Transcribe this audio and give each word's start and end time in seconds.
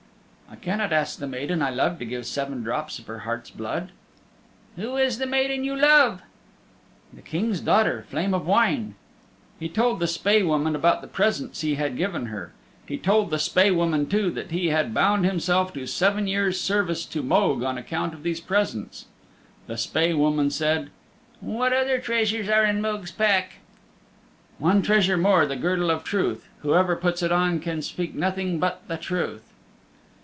"I 0.53 0.57
cannot 0.57 0.91
ask 0.91 1.17
the 1.17 1.27
maiden 1.29 1.61
I 1.61 1.69
love 1.69 1.97
to 1.99 2.05
give 2.05 2.25
seven 2.25 2.61
drops 2.61 2.99
of 2.99 3.07
her 3.07 3.19
heart's 3.19 3.49
blood." 3.49 3.91
"Who 4.75 4.97
is 4.97 5.17
the 5.17 5.25
maiden 5.25 5.63
you 5.63 5.77
love?" 5.77 6.21
"The 7.13 7.21
King's 7.21 7.61
daughter, 7.61 8.05
Flame 8.09 8.33
of 8.33 8.45
Wine." 8.45 8.95
He 9.61 9.69
told 9.69 10.01
the 10.01 10.07
Spae 10.07 10.41
Woman 10.43 10.75
about 10.75 11.01
the 11.01 11.07
presents 11.07 11.61
he 11.61 11.75
had 11.75 11.95
given 11.95 12.25
her 12.25 12.51
he 12.85 12.97
told 12.97 13.29
the 13.29 13.39
Spae 13.39 13.71
Woman 13.71 14.07
too 14.09 14.29
that 14.31 14.51
he 14.51 14.67
had 14.67 14.93
bound 14.93 15.23
himself 15.25 15.71
to 15.73 15.87
seven 15.87 16.27
years' 16.27 16.59
service 16.59 17.05
to 17.05 17.23
Mogue 17.23 17.63
on 17.63 17.77
account 17.77 18.13
of 18.13 18.23
these 18.23 18.41
presents. 18.41 19.05
The 19.67 19.77
Spae 19.77 20.13
Woman 20.13 20.49
said, 20.49 20.89
"What 21.39 21.71
other 21.71 21.97
treasures 21.97 22.49
are 22.49 22.65
in 22.65 22.81
Mogue's 22.81 23.11
pack?" 23.13 23.59
"One 24.59 24.81
treasure 24.81 25.17
more 25.17 25.45
the 25.45 25.55
Girdle 25.55 25.89
of 25.89 26.03
Truth. 26.03 26.49
Whoever 26.59 26.97
puts 26.97 27.23
it 27.23 27.31
on 27.31 27.61
can 27.61 27.81
speak 27.81 28.13
nothing 28.13 28.59
but 28.59 28.85
the 28.89 28.97
truth." 28.97 29.43